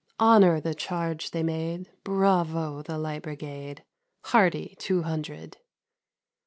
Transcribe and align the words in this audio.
Honour 0.19 0.59
the 0.61 0.73
Charge 0.73 1.29
they 1.29 1.43
made— 1.43 1.91
ISravo 2.05 2.83
the 2.83 2.97
Light 2.97 3.21
Brigade! 3.21 3.83
Hearty 4.23 4.73
Two 4.79 5.03
Hundred 5.03 5.57